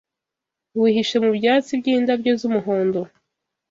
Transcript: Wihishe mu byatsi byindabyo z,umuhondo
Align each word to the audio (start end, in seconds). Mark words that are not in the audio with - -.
Wihishe 0.79 1.15
mu 1.23 1.29
byatsi 1.37 1.71
byindabyo 1.81 2.31
z,umuhondo 2.39 2.99